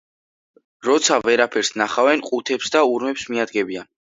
[0.87, 3.95] როცა ვერაფერს ნახავენ ყუთებს და ურემს მიადგებიან.